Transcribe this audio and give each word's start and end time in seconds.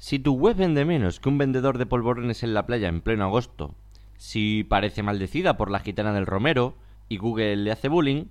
Si 0.00 0.18
tu 0.18 0.32
web 0.32 0.56
vende 0.56 0.86
menos 0.86 1.20
que 1.20 1.28
un 1.28 1.36
vendedor 1.36 1.76
de 1.76 1.84
polvorones 1.84 2.42
en 2.42 2.54
la 2.54 2.64
playa 2.64 2.88
en 2.88 3.02
pleno 3.02 3.26
agosto, 3.26 3.74
si 4.16 4.64
parece 4.64 5.02
maldecida 5.02 5.58
por 5.58 5.70
la 5.70 5.80
gitana 5.80 6.14
del 6.14 6.24
Romero 6.24 6.74
y 7.10 7.18
Google 7.18 7.56
le 7.56 7.70
hace 7.70 7.88
bullying, 7.88 8.24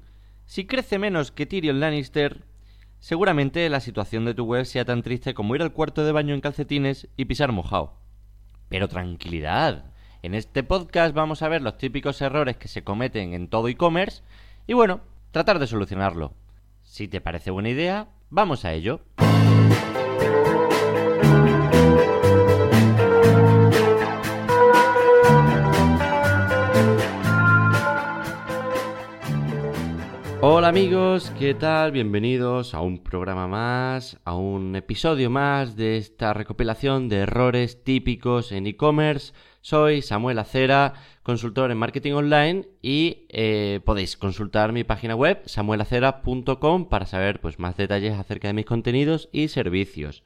si 0.46 0.66
crece 0.66 0.98
menos 0.98 1.32
que 1.32 1.46
Tyrion 1.46 1.80
Lannister, 1.80 2.44
seguramente 2.98 3.70
la 3.70 3.82
situación 3.82 4.26
de 4.26 4.34
tu 4.34 4.46
web 4.46 4.66
sea 4.66 4.84
tan 4.84 5.04
triste 5.04 5.36
como 5.36 5.54
ir 5.54 5.62
al 5.62 5.72
cuarto 5.72 6.04
de 6.04 6.12
baño 6.12 6.34
en 6.34 6.42
calcetines 6.42 7.08
y 7.18 7.26
pisar 7.26 7.52
mojado. 7.52 8.00
Pero 8.68 8.88
tranquilidad, 8.88 9.94
en 10.24 10.34
este 10.34 10.64
podcast 10.64 11.14
vamos 11.14 11.44
a 11.44 11.50
ver 11.50 11.62
los 11.62 11.78
típicos 11.78 12.20
errores 12.24 12.58
que 12.58 12.68
se 12.68 12.84
cometen 12.84 13.36
en 13.36 13.48
todo 13.48 13.68
e-commerce 13.68 14.24
y 14.66 14.74
bueno, 14.74 15.02
tratar 15.30 15.60
de 15.60 15.68
solucionarlo. 15.68 16.34
Si 16.82 17.08
te 17.08 17.22
parece 17.22 17.52
buena 17.52 17.70
idea, 17.70 18.10
vamos 18.32 18.66
a 18.66 18.74
ello. 18.74 19.02
Amigos, 30.70 31.32
¿qué 31.40 31.56
tal? 31.56 31.92
Bienvenidos 31.92 32.76
a 32.76 32.82
un 32.82 33.00
programa 33.00 33.48
más, 33.48 34.20
a 34.24 34.36
un 34.36 34.76
episodio 34.76 35.32
más 35.32 35.76
de 35.76 35.98
esta 35.98 36.32
recopilación 36.32 37.10
de 37.10 37.22
errores 37.22 37.84
típicos 37.84 38.52
en 38.52 38.68
e-commerce. 38.68 39.34
Soy 39.62 40.04
Samuel 40.04 40.38
Acera, 40.38 40.94
consultor 41.24 41.72
en 41.72 41.80
marketing 41.80 42.14
online 42.14 42.68
y 42.84 43.26
eh, 43.30 43.80
podéis 43.84 44.16
consultar 44.16 44.72
mi 44.72 44.84
página 44.84 45.16
web 45.16 45.42
samuelacera.com 45.48 46.88
para 46.88 47.08
saber 47.08 47.42
pues, 47.42 47.58
más 47.58 47.76
detalles 47.76 48.14
acerca 48.14 48.50
de 48.50 48.54
mis 48.54 48.68
contenidos 48.68 49.28
y 49.32 49.48
servicios. 49.48 50.24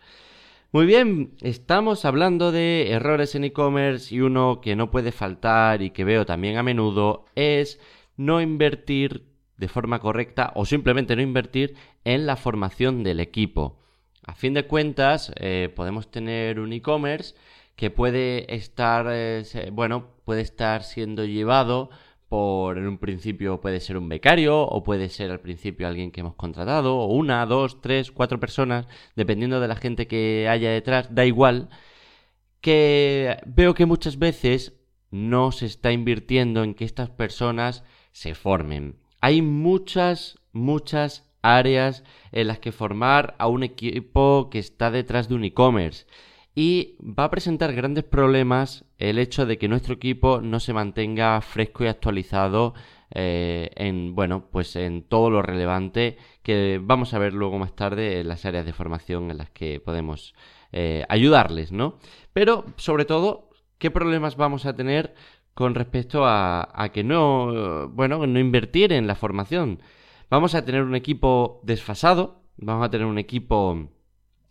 Muy 0.74 0.86
bien, 0.86 1.36
estamos 1.40 2.04
hablando 2.04 2.52
de 2.52 2.92
errores 2.92 3.34
en 3.36 3.46
e-commerce 3.46 4.14
y 4.14 4.20
uno 4.20 4.60
que 4.60 4.76
no 4.76 4.92
puede 4.92 5.14
faltar 5.14 5.82
y 5.82 5.92
que 5.92 6.04
veo 6.04 6.26
también 6.26 6.58
a 6.58 6.64
menudo 6.64 7.28
es 7.34 7.80
no 8.18 8.42
invertir 8.42 9.33
de 9.64 9.70
forma 9.70 10.00
correcta 10.00 10.52
o 10.56 10.66
simplemente 10.66 11.16
no 11.16 11.22
invertir 11.22 11.76
en 12.04 12.26
la 12.26 12.36
formación 12.36 13.02
del 13.02 13.22
equipo. 13.22 13.80
A 14.26 14.36
fin 14.36 14.54
de 14.54 14.68
cuentas, 14.68 15.32
eh, 15.38 15.72
podemos 15.74 16.12
tener 16.12 16.60
un 16.60 16.74
e-commerce 16.74 17.34
que 17.78 17.90
puede 17.90 18.54
estar, 18.54 19.06
eh, 19.10 19.46
bueno, 19.72 20.18
puede 20.26 20.42
estar 20.42 20.84
siendo 20.84 21.24
llevado 21.24 21.90
por, 22.28 22.78
en 22.78 22.88
un 22.88 22.98
principio 22.98 23.62
puede 23.62 23.80
ser 23.80 23.96
un 23.96 24.10
becario 24.10 24.64
o 24.64 24.84
puede 24.84 25.08
ser 25.08 25.32
al 25.32 25.40
principio 25.40 25.88
alguien 25.88 26.12
que 26.12 26.20
hemos 26.20 26.36
contratado, 26.36 26.98
o 26.98 27.06
una, 27.14 27.46
dos, 27.46 27.80
tres, 27.80 28.12
cuatro 28.12 28.42
personas, 28.42 28.88
dependiendo 29.16 29.62
de 29.62 29.70
la 29.70 29.78
gente 29.78 30.08
que 30.08 30.50
haya 30.50 30.72
detrás, 30.72 31.08
da 31.16 31.26
igual, 31.26 31.70
que 32.60 33.38
veo 33.46 33.74
que 33.76 33.86
muchas 33.86 34.20
veces 34.20 34.74
no 35.10 35.54
se 35.54 35.68
está 35.68 35.94
invirtiendo 35.94 36.64
en 36.64 36.74
que 36.74 36.86
estas 36.86 37.10
personas 37.10 37.84
se 38.12 38.34
formen 38.36 39.03
hay 39.24 39.42
muchas, 39.42 40.38
muchas 40.52 41.26
áreas 41.42 42.04
en 42.34 42.48
las 42.48 42.60
que 42.60 42.74
formar 42.74 43.36
a 43.40 43.48
un 43.48 43.64
equipo 43.64 44.50
que 44.52 44.60
está 44.60 44.92
detrás 44.92 45.30
de 45.30 45.36
un 45.36 45.46
e-commerce. 45.46 46.06
Y 46.56 46.98
va 47.00 47.24
a 47.24 47.32
presentar 47.32 47.72
grandes 47.72 48.04
problemas 48.04 48.84
el 48.98 49.18
hecho 49.20 49.46
de 49.46 49.58
que 49.58 49.70
nuestro 49.70 49.94
equipo 49.94 50.42
no 50.42 50.60
se 50.60 50.74
mantenga 50.74 51.40
fresco 51.40 51.86
y 51.86 51.88
actualizado 51.88 52.74
eh, 53.12 53.70
en, 53.76 54.14
bueno, 54.14 54.50
pues 54.52 54.76
en 54.76 55.04
todo 55.04 55.30
lo 55.30 55.42
relevante 55.42 56.18
que 56.42 56.82
vamos 56.84 57.14
a 57.14 57.20
ver 57.20 57.34
luego 57.34 57.58
más 57.58 57.74
tarde 57.78 58.20
en 58.20 58.28
las 58.28 58.44
áreas 58.44 58.66
de 58.66 58.74
formación 58.74 59.32
en 59.32 59.38
las 59.38 59.50
que 59.52 59.80
podemos 59.80 60.36
eh, 60.74 61.06
ayudarles, 61.08 61.72
¿no? 61.72 61.98
Pero, 62.34 62.66
sobre 62.76 63.06
todo, 63.06 63.53
¿qué 63.84 63.92
problemas 63.92 64.38
vamos 64.38 64.66
a 64.66 64.78
tener 64.78 65.14
con 65.54 65.76
respecto 65.76 66.24
a, 66.26 66.90
que 66.94 67.04
no, 67.04 67.90
bueno, 67.90 68.26
no 68.26 68.40
invertir 68.40 68.94
en 68.94 69.08
la 69.08 69.16
formación. 69.16 69.82
Vamos 70.30 70.56
a 70.56 70.64
tener 70.64 70.84
un 70.84 70.96
equipo 70.96 71.60
desfasado, 71.64 72.44
vamos 72.56 72.86
a 72.86 72.90
tener 72.90 73.06
un 73.06 73.18
equipo 73.18 73.90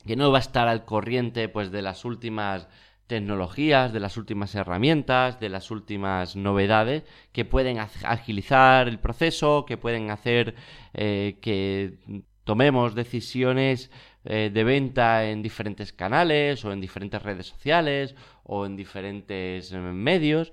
que 0.06 0.16
no 0.16 0.30
va 0.30 0.36
a 0.36 0.42
estar 0.42 0.68
al 0.68 0.84
corriente 0.84 1.48
pues 1.48 1.70
de 1.70 1.80
las 1.80 2.04
últimas 2.04 2.68
tecnologías, 3.06 3.94
de 3.94 4.00
las 4.00 4.18
últimas 4.18 4.54
herramientas, 4.54 5.40
de 5.40 5.48
las 5.48 5.70
últimas 5.70 6.36
novedades 6.36 7.04
que 7.32 7.46
pueden 7.46 7.78
agilizar 7.78 8.86
el 8.86 8.98
proceso, 8.98 9.64
que 9.64 9.78
pueden 9.78 10.10
hacer 10.10 10.56
eh, 10.92 11.38
que 11.40 12.00
tomemos 12.44 12.94
decisiones 12.94 13.90
eh, 14.24 14.50
de 14.52 14.64
venta 14.64 15.24
en 15.24 15.42
diferentes 15.42 15.92
canales 15.92 16.64
o 16.64 16.72
en 16.72 16.80
diferentes 16.80 17.22
redes 17.22 17.46
sociales 17.46 18.14
o 18.44 18.66
en 18.66 18.76
diferentes 18.76 19.72
eh, 19.72 19.78
medios 19.78 20.52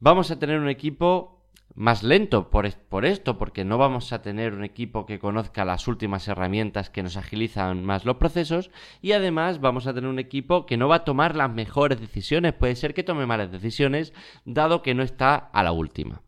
vamos 0.00 0.30
a 0.30 0.38
tener 0.38 0.58
un 0.58 0.68
equipo 0.68 1.36
más 1.74 2.02
lento 2.02 2.48
por, 2.48 2.72
por, 2.88 3.04
esto, 3.04 3.36
porque 3.36 3.64
no 3.64 3.76
vamos 3.76 4.12
a 4.12 4.22
tener 4.22 4.54
un 4.54 4.64
equipo 4.64 5.04
que 5.04 5.18
conozca 5.18 5.64
las 5.66 5.86
últimas 5.88 6.26
herramientas 6.26 6.88
que 6.88 7.02
nos 7.02 7.18
agilizan 7.18 7.84
más 7.84 8.06
los 8.06 8.16
procesos 8.16 8.70
y 9.02 9.12
además 9.12 9.60
vamos 9.60 9.86
a 9.86 9.92
tener 9.92 10.08
un 10.08 10.18
equipo 10.18 10.64
que 10.64 10.78
no 10.78 10.88
va 10.88 10.96
a 10.96 11.04
tomar 11.04 11.36
las 11.36 11.52
mejores 11.52 12.00
decisiones, 12.00 12.54
puede 12.54 12.76
ser 12.76 12.94
que 12.94 13.02
tome 13.02 13.26
malas 13.26 13.52
decisiones 13.52 14.14
dado 14.46 14.82
que 14.82 14.94
no 14.94 15.02
está 15.02 15.34
a 15.36 15.62
la 15.62 15.72
última. 15.72 16.22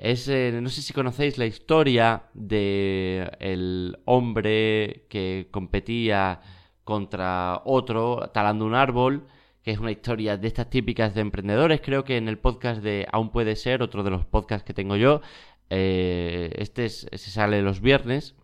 Es, 0.00 0.28
eh, 0.28 0.58
no 0.62 0.70
sé 0.70 0.80
si 0.80 0.94
conocéis 0.94 1.36
la 1.36 1.44
historia 1.44 2.24
de 2.32 3.30
el 3.38 3.98
hombre 4.06 5.04
que 5.10 5.48
competía 5.50 6.40
contra 6.84 7.60
otro 7.66 8.30
talando 8.32 8.64
un 8.64 8.74
árbol 8.74 9.26
que 9.62 9.72
es 9.72 9.78
una 9.78 9.90
historia 9.90 10.38
de 10.38 10.48
estas 10.48 10.70
típicas 10.70 11.14
de 11.14 11.20
emprendedores. 11.20 11.82
Creo 11.82 12.04
que 12.04 12.16
en 12.16 12.28
el 12.28 12.38
podcast 12.38 12.82
de 12.82 13.06
Aún 13.12 13.30
puede 13.30 13.56
ser, 13.56 13.82
otro 13.82 14.02
de 14.02 14.10
los 14.10 14.24
podcasts 14.24 14.64
que 14.64 14.72
tengo 14.72 14.96
yo, 14.96 15.20
eh, 15.68 16.50
este 16.56 16.88
se 16.88 17.18
sale 17.18 17.60
los 17.60 17.82
viernes. 17.82 18.36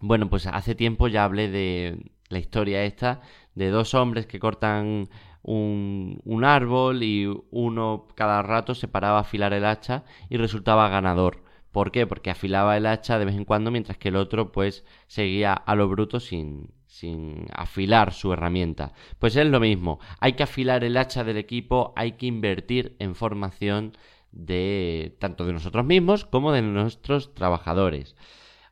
Bueno, 0.00 0.28
pues 0.28 0.48
hace 0.48 0.74
tiempo 0.74 1.06
ya 1.06 1.22
hablé 1.22 1.48
de 1.48 2.10
la 2.28 2.40
historia 2.40 2.82
esta 2.84 3.20
de 3.54 3.70
dos 3.70 3.94
hombres 3.94 4.26
que 4.26 4.40
cortan 4.40 5.08
un, 5.42 6.42
árbol 6.44 7.02
y 7.02 7.28
uno 7.50 8.08
cada 8.14 8.42
rato 8.42 8.74
se 8.74 8.88
paraba 8.88 9.18
a 9.18 9.22
afilar 9.22 9.52
el 9.52 9.64
hacha 9.64 10.04
y 10.28 10.36
resultaba 10.36 10.88
ganador. 10.88 11.42
¿Por 11.72 11.90
qué? 11.90 12.06
Porque 12.06 12.30
afilaba 12.30 12.76
el 12.76 12.86
hacha 12.86 13.18
de 13.18 13.24
vez 13.24 13.34
en 13.34 13.44
cuando 13.44 13.70
mientras 13.70 13.96
que 13.96 14.08
el 14.08 14.16
otro 14.16 14.52
pues 14.52 14.84
seguía 15.06 15.54
a 15.54 15.74
lo 15.74 15.88
bruto 15.88 16.20
sin, 16.20 16.70
sin 16.86 17.46
afilar 17.54 18.12
su 18.12 18.32
herramienta. 18.32 18.92
Pues 19.18 19.36
es 19.36 19.46
lo 19.46 19.60
mismo, 19.60 19.98
hay 20.20 20.34
que 20.34 20.42
afilar 20.42 20.84
el 20.84 20.96
hacha 20.96 21.24
del 21.24 21.38
equipo, 21.38 21.92
hay 21.96 22.12
que 22.12 22.26
invertir 22.26 22.96
en 22.98 23.14
formación 23.14 23.96
de 24.32 25.16
tanto 25.18 25.46
de 25.46 25.52
nosotros 25.52 25.84
mismos 25.84 26.24
como 26.24 26.52
de 26.52 26.62
nuestros 26.62 27.34
trabajadores 27.34 28.16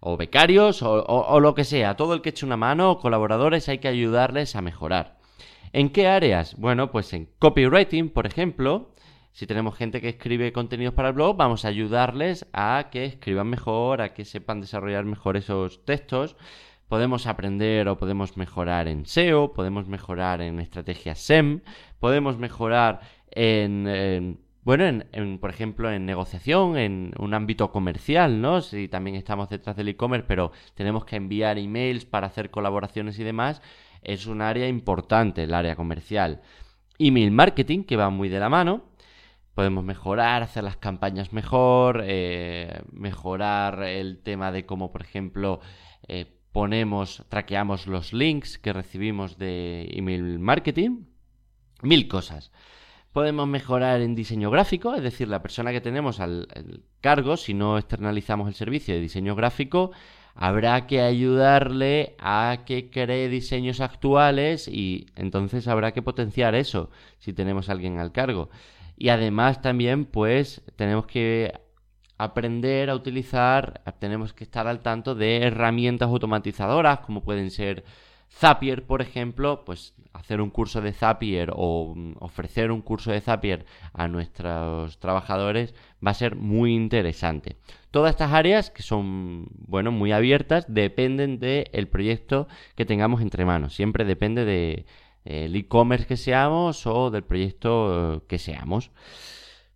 o 0.00 0.16
becarios 0.16 0.82
o, 0.82 1.40
lo 1.40 1.54
que 1.54 1.64
sea, 1.64 1.96
todo 1.96 2.14
el 2.14 2.22
que 2.22 2.30
eche 2.30 2.46
una 2.46 2.56
mano 2.56 2.90
o 2.90 2.98
colaboradores 2.98 3.68
hay 3.68 3.78
que 3.78 3.88
ayudarles 3.88 4.56
a 4.56 4.62
mejorar. 4.62 5.19
¿En 5.72 5.90
qué 5.90 6.08
áreas? 6.08 6.56
Bueno, 6.56 6.90
pues 6.90 7.12
en 7.12 7.28
copywriting, 7.38 8.10
por 8.10 8.26
ejemplo, 8.26 8.94
si 9.32 9.46
tenemos 9.46 9.76
gente 9.76 10.00
que 10.00 10.08
escribe 10.08 10.52
contenidos 10.52 10.94
para 10.94 11.08
el 11.08 11.14
blog, 11.14 11.36
vamos 11.36 11.64
a 11.64 11.68
ayudarles 11.68 12.46
a 12.52 12.88
que 12.90 13.04
escriban 13.04 13.48
mejor, 13.48 14.02
a 14.02 14.12
que 14.12 14.24
sepan 14.24 14.60
desarrollar 14.60 15.04
mejor 15.04 15.36
esos 15.36 15.84
textos 15.84 16.36
podemos 16.90 17.28
aprender 17.28 17.88
o 17.88 17.96
podemos 17.96 18.36
mejorar 18.36 18.88
en 18.88 19.06
SEO, 19.06 19.52
podemos 19.52 19.86
mejorar 19.86 20.42
en 20.42 20.58
estrategias 20.58 21.20
SEM, 21.20 21.60
podemos 22.00 22.36
mejorar 22.36 23.00
en, 23.30 24.40
bueno, 24.64 25.04
en, 25.12 25.38
por 25.38 25.50
ejemplo, 25.50 25.88
en 25.92 26.04
negociación, 26.04 26.76
en 26.76 27.12
un 27.20 27.32
ámbito 27.32 27.70
comercial, 27.70 28.40
¿no? 28.40 28.60
Si 28.60 28.88
también 28.88 29.14
estamos 29.14 29.48
detrás 29.48 29.76
del 29.76 29.90
e-commerce, 29.90 30.26
pero 30.26 30.50
tenemos 30.74 31.04
que 31.04 31.14
enviar 31.14 31.58
emails 31.58 32.06
para 32.06 32.26
hacer 32.26 32.50
colaboraciones 32.50 33.20
y 33.20 33.22
demás, 33.22 33.62
es 34.02 34.26
un 34.26 34.42
área 34.42 34.68
importante, 34.68 35.44
el 35.44 35.54
área 35.54 35.76
comercial. 35.76 36.42
Email 36.98 37.30
marketing, 37.30 37.84
que 37.84 37.96
va 37.96 38.10
muy 38.10 38.28
de 38.28 38.40
la 38.40 38.48
mano. 38.48 38.84
Podemos 39.54 39.84
mejorar, 39.84 40.42
hacer 40.42 40.64
las 40.64 40.76
campañas 40.76 41.32
mejor, 41.32 42.02
eh, 42.04 42.82
mejorar 42.92 43.82
el 43.82 44.22
tema 44.22 44.52
de 44.52 44.64
cómo, 44.64 44.92
por 44.92 45.02
ejemplo, 45.02 45.60
eh, 46.08 46.26
ponemos, 46.52 47.24
traqueamos 47.28 47.86
los 47.86 48.12
links 48.12 48.58
que 48.58 48.72
recibimos 48.72 49.38
de 49.38 49.88
email 49.92 50.38
marketing, 50.38 51.04
mil 51.82 52.08
cosas. 52.08 52.52
Podemos 53.12 53.48
mejorar 53.48 54.00
en 54.02 54.14
diseño 54.14 54.50
gráfico, 54.50 54.94
es 54.94 55.02
decir, 55.02 55.28
la 55.28 55.42
persona 55.42 55.72
que 55.72 55.80
tenemos 55.80 56.20
al, 56.20 56.46
cargo, 57.00 57.36
si 57.36 57.54
no 57.54 57.76
externalizamos 57.76 58.46
el 58.48 58.54
servicio 58.54 58.94
de 58.94 59.00
diseño 59.00 59.34
gráfico, 59.34 59.90
habrá 60.40 60.86
que 60.86 61.02
ayudarle 61.02 62.16
a 62.18 62.62
que 62.64 62.88
cree 62.90 63.28
diseños 63.28 63.82
actuales 63.82 64.68
y 64.68 65.06
entonces 65.14 65.68
habrá 65.68 65.92
que 65.92 66.00
potenciar 66.00 66.54
eso 66.54 66.90
si 67.18 67.34
tenemos 67.34 67.68
a 67.68 67.72
alguien 67.72 67.98
al 67.98 68.10
cargo. 68.10 68.48
Y 68.96 69.10
además 69.10 69.60
también 69.60 70.06
pues 70.06 70.62
tenemos 70.76 71.06
que 71.06 71.52
aprender 72.16 72.88
a 72.88 72.94
utilizar, 72.94 73.82
tenemos 73.98 74.32
que 74.32 74.44
estar 74.44 74.66
al 74.66 74.80
tanto 74.80 75.14
de 75.14 75.42
herramientas 75.42 76.08
automatizadoras 76.08 77.00
como 77.00 77.22
pueden 77.22 77.50
ser 77.50 77.84
Zapier, 78.32 78.86
por 78.86 79.02
ejemplo, 79.02 79.64
pues 79.64 79.94
hacer 80.12 80.40
un 80.40 80.50
curso 80.50 80.80
de 80.80 80.92
Zapier 80.92 81.52
o 81.54 81.94
mm, 81.94 82.14
ofrecer 82.20 82.70
un 82.70 82.80
curso 82.80 83.10
de 83.10 83.20
Zapier 83.20 83.66
a 83.92 84.08
nuestros 84.08 84.98
trabajadores 84.98 85.74
va 86.04 86.12
a 86.12 86.14
ser 86.14 86.36
muy 86.36 86.74
interesante. 86.74 87.56
Todas 87.90 88.10
estas 88.10 88.32
áreas, 88.32 88.70
que 88.70 88.82
son, 88.82 89.48
bueno, 89.66 89.90
muy 89.90 90.12
abiertas, 90.12 90.64
dependen 90.68 91.40
del 91.40 91.88
proyecto 91.88 92.46
que 92.76 92.86
tengamos 92.86 93.20
entre 93.20 93.44
manos. 93.44 93.74
Siempre 93.74 94.04
depende 94.04 94.44
del 94.44 94.86
de, 95.24 95.58
e-commerce 95.58 96.06
que 96.06 96.16
seamos 96.16 96.86
o 96.86 97.10
del 97.10 97.24
proyecto 97.24 98.14
eh, 98.14 98.20
que 98.28 98.38
seamos. 98.38 98.90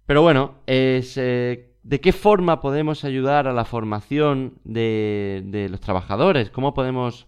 Pero 0.06 0.22
bueno, 0.22 0.56
es, 0.66 1.16
eh, 1.16 1.74
¿de 1.82 2.00
qué 2.00 2.12
forma 2.12 2.60
podemos 2.60 3.04
ayudar 3.04 3.48
a 3.48 3.52
la 3.52 3.64
formación 3.64 4.58
de, 4.64 5.42
de 5.46 5.68
los 5.68 5.80
trabajadores? 5.80 6.50
¿Cómo 6.50 6.72
podemos 6.72 7.26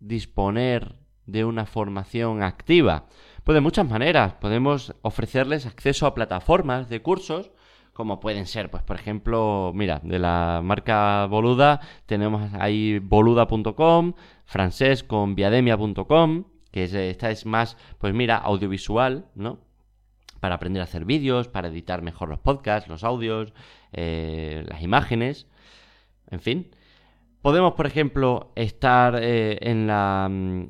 disponer 0.00 0.96
de 1.26 1.44
una 1.44 1.66
formación 1.66 2.42
activa? 2.42 3.06
Pues 3.44 3.54
de 3.54 3.60
muchas 3.60 3.88
maneras. 3.88 4.34
Podemos 4.34 4.94
ofrecerles 5.02 5.66
acceso 5.66 6.06
a 6.06 6.14
plataformas 6.14 6.88
de 6.88 7.02
cursos, 7.02 7.50
como 7.98 8.20
pueden 8.20 8.46
ser, 8.46 8.70
pues 8.70 8.84
por 8.84 8.94
ejemplo, 8.94 9.72
mira, 9.74 10.00
de 10.04 10.20
la 10.20 10.60
marca 10.62 11.26
Boluda 11.26 11.80
tenemos 12.06 12.54
ahí 12.54 13.00
boluda.com, 13.00 14.12
francés 14.44 15.02
con 15.02 15.34
viademia.com, 15.34 16.44
que 16.70 16.84
es, 16.84 16.94
esta 16.94 17.30
es 17.32 17.44
más, 17.44 17.76
pues 17.98 18.14
mira, 18.14 18.36
audiovisual, 18.36 19.26
¿no? 19.34 19.58
Para 20.38 20.54
aprender 20.54 20.80
a 20.80 20.84
hacer 20.84 21.04
vídeos, 21.04 21.48
para 21.48 21.66
editar 21.66 22.02
mejor 22.02 22.28
los 22.28 22.38
podcasts, 22.38 22.88
los 22.88 23.02
audios, 23.02 23.52
eh, 23.92 24.64
las 24.68 24.80
imágenes, 24.82 25.48
en 26.30 26.38
fin. 26.38 26.70
Podemos, 27.42 27.74
por 27.74 27.86
ejemplo, 27.86 28.52
estar 28.56 29.18
eh, 29.22 29.58
en 29.60 29.86
la 29.86 30.28
mm, 30.30 30.68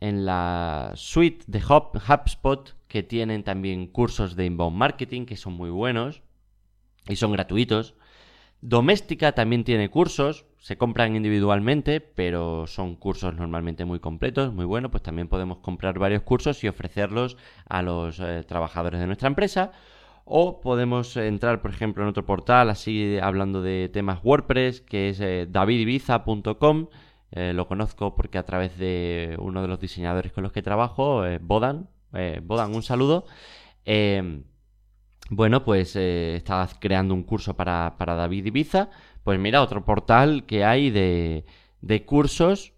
en 0.00 0.24
la 0.24 0.92
suite 0.94 1.44
de 1.46 1.60
HubSpot 1.62 2.74
que 2.88 3.02
tienen 3.02 3.44
también 3.44 3.86
cursos 3.86 4.34
de 4.34 4.46
inbound 4.46 4.76
marketing 4.76 5.26
que 5.26 5.36
son 5.36 5.52
muy 5.52 5.70
buenos 5.70 6.22
y 7.06 7.16
son 7.16 7.32
gratuitos. 7.32 7.94
Doméstica 8.62 9.32
también 9.32 9.64
tiene 9.64 9.90
cursos, 9.90 10.46
se 10.58 10.76
compran 10.76 11.16
individualmente, 11.16 12.00
pero 12.00 12.66
son 12.66 12.94
cursos 12.96 13.34
normalmente 13.34 13.84
muy 13.84 14.00
completos, 14.00 14.52
muy 14.52 14.66
buenos, 14.66 14.90
pues 14.90 15.02
también 15.02 15.28
podemos 15.28 15.58
comprar 15.58 15.98
varios 15.98 16.22
cursos 16.22 16.62
y 16.64 16.68
ofrecerlos 16.68 17.38
a 17.68 17.80
los 17.80 18.20
eh, 18.20 18.44
trabajadores 18.46 19.00
de 19.00 19.06
nuestra 19.06 19.28
empresa. 19.28 19.72
O 20.32 20.60
podemos 20.60 21.16
entrar, 21.16 21.60
por 21.60 21.72
ejemplo, 21.72 22.04
en 22.04 22.08
otro 22.08 22.24
portal, 22.24 22.70
así 22.70 23.18
hablando 23.20 23.62
de 23.62 23.90
temas 23.92 24.20
WordPress, 24.22 24.80
que 24.80 25.08
es 25.08 25.18
eh, 25.18 25.48
davidibiza.com. 25.50 26.86
Eh, 27.32 27.52
lo 27.52 27.66
conozco 27.66 28.14
porque 28.14 28.38
a 28.38 28.44
través 28.44 28.78
de 28.78 29.36
uno 29.40 29.60
de 29.60 29.66
los 29.66 29.80
diseñadores 29.80 30.30
con 30.30 30.44
los 30.44 30.52
que 30.52 30.62
trabajo, 30.62 31.26
eh, 31.26 31.40
Bodan, 31.42 31.88
Bodan, 32.44 32.72
un 32.76 32.84
saludo. 32.84 33.24
Em, 33.84 34.44
bueno, 35.30 35.64
pues 35.64 35.96
estás 35.96 36.76
creando 36.78 37.12
un 37.12 37.24
curso 37.24 37.56
para, 37.56 37.96
para 37.98 38.14
David 38.14 38.46
Ibiza. 38.46 38.88
Pues 39.24 39.40
mira, 39.40 39.62
otro 39.62 39.84
portal 39.84 40.46
que 40.46 40.64
hay 40.64 40.90
de, 40.90 41.44
de 41.80 42.04
cursos 42.04 42.72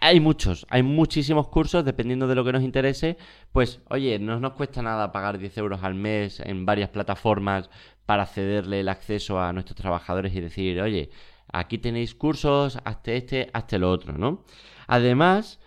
hay 0.00 0.20
muchos, 0.20 0.66
hay 0.70 0.82
muchísimos 0.82 1.48
cursos, 1.48 1.84
dependiendo 1.84 2.26
de 2.26 2.34
lo 2.34 2.44
que 2.44 2.52
nos 2.52 2.62
interese. 2.62 3.16
Pues, 3.52 3.80
oye, 3.88 4.18
no 4.18 4.40
nos 4.40 4.52
cuesta 4.52 4.82
nada 4.82 5.12
pagar 5.12 5.38
10 5.38 5.58
euros 5.58 5.82
al 5.82 5.94
mes 5.94 6.40
en 6.40 6.66
varias 6.66 6.90
plataformas 6.90 7.70
para 8.06 8.26
cederle 8.26 8.80
el 8.80 8.88
acceso 8.88 9.40
a 9.40 9.52
nuestros 9.52 9.76
trabajadores 9.76 10.34
y 10.34 10.40
decir, 10.40 10.80
oye, 10.80 11.10
aquí 11.52 11.78
tenéis 11.78 12.14
cursos, 12.14 12.78
hazte 12.84 13.16
este, 13.16 13.50
hazte 13.52 13.78
lo 13.78 13.90
otro, 13.90 14.16
¿no? 14.18 14.44
Además, 14.86 15.60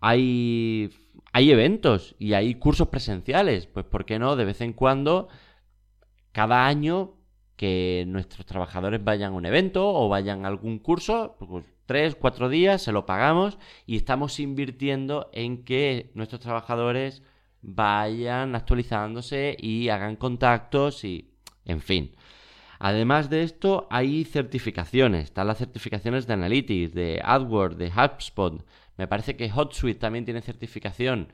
hay, 0.00 0.90
hay 1.32 1.50
eventos 1.50 2.14
y 2.18 2.34
hay 2.34 2.54
cursos 2.54 2.88
presenciales. 2.88 3.66
Pues, 3.66 3.86
¿por 3.86 4.04
qué 4.04 4.18
no? 4.18 4.36
De 4.36 4.44
vez 4.44 4.60
en 4.60 4.72
cuando, 4.72 5.28
cada 6.32 6.66
año, 6.66 7.14
que 7.56 8.04
nuestros 8.06 8.46
trabajadores 8.46 9.04
vayan 9.04 9.32
a 9.32 9.36
un 9.36 9.44
evento 9.44 9.86
o 9.92 10.08
vayan 10.08 10.46
a 10.46 10.48
algún 10.48 10.78
curso, 10.78 11.36
pues 11.38 11.64
tres, 11.90 12.14
cuatro 12.14 12.48
días, 12.48 12.82
se 12.82 12.92
lo 12.92 13.04
pagamos 13.04 13.58
y 13.84 13.96
estamos 13.96 14.38
invirtiendo 14.38 15.28
en 15.32 15.64
que 15.64 16.12
nuestros 16.14 16.40
trabajadores 16.40 17.24
vayan 17.62 18.54
actualizándose 18.54 19.56
y 19.58 19.88
hagan 19.88 20.14
contactos 20.14 21.02
y, 21.02 21.32
en 21.64 21.80
fin. 21.80 22.14
Además 22.78 23.28
de 23.28 23.42
esto, 23.42 23.88
hay 23.90 24.22
certificaciones. 24.22 25.24
Están 25.24 25.48
las 25.48 25.58
certificaciones 25.58 26.28
de 26.28 26.34
Analytics, 26.34 26.94
de 26.94 27.20
AdWords, 27.24 27.76
de 27.76 27.88
HubSpot. 27.88 28.64
Me 28.96 29.08
parece 29.08 29.34
que 29.34 29.50
HotSuite 29.50 29.98
también 29.98 30.24
tiene 30.24 30.42
certificación. 30.42 31.32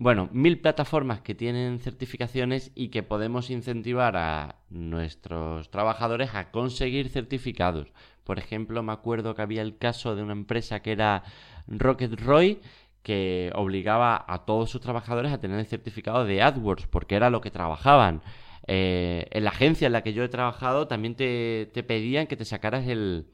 Bueno, 0.00 0.28
mil 0.30 0.60
plataformas 0.60 1.22
que 1.22 1.34
tienen 1.34 1.80
certificaciones 1.80 2.70
y 2.76 2.90
que 2.90 3.02
podemos 3.02 3.50
incentivar 3.50 4.16
a 4.16 4.54
nuestros 4.70 5.72
trabajadores 5.72 6.36
a 6.36 6.52
conseguir 6.52 7.08
certificados. 7.08 7.92
Por 8.22 8.38
ejemplo, 8.38 8.80
me 8.84 8.92
acuerdo 8.92 9.34
que 9.34 9.42
había 9.42 9.60
el 9.60 9.76
caso 9.76 10.14
de 10.14 10.22
una 10.22 10.34
empresa 10.34 10.82
que 10.82 10.92
era 10.92 11.24
Rocket 11.66 12.12
Roy 12.20 12.60
que 13.02 13.50
obligaba 13.56 14.24
a 14.28 14.44
todos 14.44 14.70
sus 14.70 14.80
trabajadores 14.80 15.32
a 15.32 15.40
tener 15.40 15.58
el 15.58 15.66
certificado 15.66 16.24
de 16.24 16.42
AdWords 16.42 16.86
porque 16.86 17.16
era 17.16 17.28
lo 17.28 17.40
que 17.40 17.50
trabajaban. 17.50 18.22
Eh, 18.68 19.26
en 19.32 19.42
la 19.42 19.50
agencia 19.50 19.86
en 19.86 19.94
la 19.94 20.02
que 20.02 20.12
yo 20.12 20.22
he 20.22 20.28
trabajado 20.28 20.86
también 20.86 21.16
te, 21.16 21.72
pedían 21.88 22.28
que 22.28 22.36
te 22.36 22.44
sacaras 22.44 22.86
el, 22.86 23.26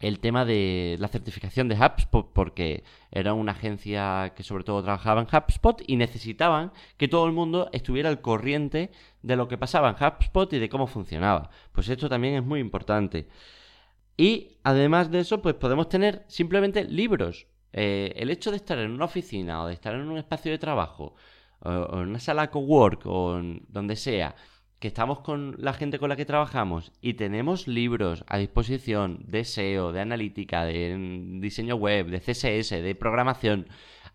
el 0.00 0.20
tema 0.20 0.44
de 0.44 0.96
la 0.98 1.08
certificación 1.08 1.68
de 1.68 1.76
HubSpot 1.76 2.32
porque 2.32 2.84
era 3.10 3.32
una 3.32 3.52
agencia 3.52 4.32
que 4.36 4.42
sobre 4.42 4.64
todo 4.64 4.82
trabajaba 4.82 5.20
en 5.20 5.28
HubSpot 5.28 5.82
y 5.86 5.96
necesitaban 5.96 6.72
que 6.96 7.08
todo 7.08 7.26
el 7.26 7.32
mundo 7.32 7.70
estuviera 7.72 8.08
al 8.08 8.20
corriente 8.20 8.90
de 9.22 9.36
lo 9.36 9.48
que 9.48 9.58
pasaba 9.58 9.88
en 9.88 10.04
HubSpot 10.04 10.52
y 10.52 10.58
de 10.58 10.68
cómo 10.68 10.86
funcionaba. 10.86 11.50
Pues 11.72 11.88
esto 11.88 12.08
también 12.08 12.34
es 12.34 12.44
muy 12.44 12.60
importante. 12.60 13.28
Y 14.16 14.58
además 14.62 15.10
de 15.10 15.20
eso, 15.20 15.42
pues 15.42 15.54
podemos 15.54 15.88
tener 15.88 16.24
simplemente 16.28 16.84
libros. 16.84 17.46
Eh, 17.72 18.12
el 18.16 18.30
hecho 18.30 18.50
de 18.50 18.58
estar 18.58 18.78
en 18.78 18.92
una 18.92 19.06
oficina 19.06 19.62
o 19.62 19.66
de 19.66 19.74
estar 19.74 19.94
en 19.94 20.08
un 20.08 20.18
espacio 20.18 20.52
de 20.52 20.58
trabajo 20.58 21.16
o, 21.60 22.00
en 22.02 22.10
una 22.10 22.20
sala 22.20 22.50
cowork 22.50 23.02
o 23.06 23.40
donde 23.68 23.96
sea, 23.96 24.36
que 24.84 24.88
estamos 24.88 25.20
con 25.20 25.56
la 25.60 25.72
gente 25.72 25.98
con 25.98 26.10
la 26.10 26.16
que 26.16 26.26
trabajamos 26.26 26.92
y 27.00 27.14
tenemos 27.14 27.66
libros 27.66 28.22
a 28.28 28.36
disposición 28.36 29.24
de 29.26 29.46
SEO, 29.46 29.92
de 29.92 30.02
analítica, 30.02 30.66
de 30.66 30.94
diseño 31.40 31.76
web, 31.76 32.08
de 32.08 32.20
CSS, 32.20 32.82
de 32.82 32.94
programación 32.94 33.66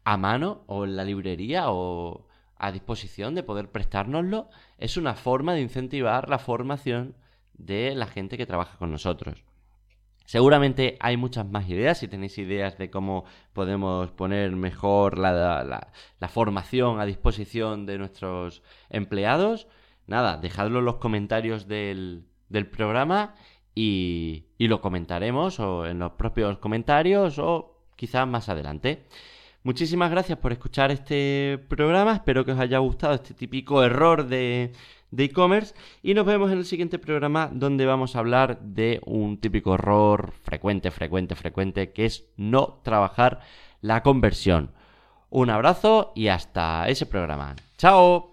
a 0.04 0.16
mano 0.18 0.66
o 0.68 0.86
en 0.86 0.96
la 0.96 1.04
librería 1.06 1.72
o 1.72 2.28
a 2.56 2.72
disposición 2.72 3.34
de 3.34 3.42
poder 3.42 3.72
prestárnoslo, 3.72 4.52
es 4.78 4.96
una 4.96 5.16
forma 5.16 5.56
de 5.56 5.62
incentivar 5.62 6.30
la 6.30 6.38
formación 6.38 7.16
de 7.56 7.96
la 7.96 8.06
gente 8.06 8.38
que 8.38 8.46
trabaja 8.46 8.78
con 8.78 8.92
nosotros. 8.92 9.44
Seguramente 10.26 10.98
hay 11.00 11.18
muchas 11.18 11.50
más 11.50 11.68
ideas, 11.68 11.98
si 11.98 12.08
tenéis 12.08 12.38
ideas 12.38 12.78
de 12.78 12.92
cómo 12.92 13.26
podemos 13.54 14.12
poner 14.12 14.52
mejor 14.52 15.18
la, 15.18 15.90
formación 16.28 17.00
a 17.00 17.08
disposición 17.08 17.88
de 17.88 17.98
nuestros 17.98 18.62
empleados, 18.92 19.68
nada, 20.10 20.38
dejadlo 20.38 20.80
en 20.80 20.86
los 20.86 20.96
comentarios 20.96 21.68
del, 21.68 22.26
programa 22.72 23.36
y, 23.76 24.46
y, 24.58 24.68
lo 24.68 24.82
comentaremos 24.82 25.60
o 25.60 25.86
en 25.86 26.00
los 26.00 26.14
propios 26.14 26.58
comentarios 26.58 27.40
o 27.40 27.84
quizás 27.96 28.28
más 28.28 28.50
adelante. 28.50 29.06
Muchísimas 29.64 30.10
gracias 30.10 30.38
por 30.40 30.52
escuchar 30.52 30.90
este 30.90 31.60
programa, 31.68 32.14
espero 32.14 32.46
que 32.46 32.54
os 32.54 32.60
haya 32.60 32.80
gustado 32.80 33.14
este 33.14 33.34
típico 33.34 33.84
error 33.84 34.26
de 34.26 34.72
e-commerce 35.18 35.76
y 36.02 36.14
nos 36.14 36.26
vemos 36.26 36.52
en 36.52 36.60
el 36.60 36.66
siguiente 36.66 37.00
programa 37.00 37.50
donde 37.52 37.86
vamos 37.86 38.16
a 38.16 38.20
hablar 38.20 38.60
de 38.62 39.02
un 39.06 39.38
típico 39.38 39.74
error 39.74 40.34
frecuente, 40.44 40.92
frecuente, 40.92 41.36
frecuente 41.36 41.92
que 41.92 42.06
es 42.06 42.30
no 42.38 42.80
trabajar 42.84 43.42
la 43.82 44.02
conversión. 44.04 44.72
Un 45.30 45.50
abrazo 45.50 46.12
y 46.16 46.28
hasta 46.28 46.88
ese 46.88 47.06
programa. 47.06 47.56
¡Chao! 47.78 48.30